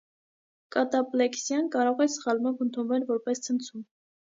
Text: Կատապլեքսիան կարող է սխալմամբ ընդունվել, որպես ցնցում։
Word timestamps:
Կատապլեքսիան 0.75 1.69
կարող 1.77 2.03
է 2.09 2.11
սխալմամբ 2.17 2.67
ընդունվել, 2.69 3.09
որպես 3.17 3.49
ցնցում։ 3.51 3.91